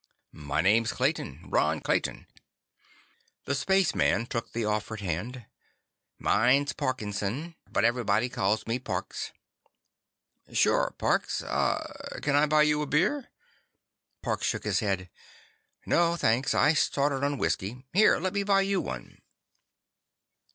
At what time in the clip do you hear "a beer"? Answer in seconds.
12.81-13.29